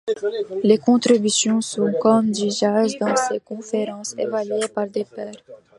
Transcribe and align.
Les 0.63 0.79
contributions 0.79 1.61
sont, 1.61 1.93
comme 2.01 2.31
d'usage 2.31 2.97
dans 2.97 3.15
ces 3.15 3.39
conférences, 3.39 4.15
évaluées 4.17 4.67
par 4.73 4.87
des 4.87 5.05
pairs. 5.05 5.35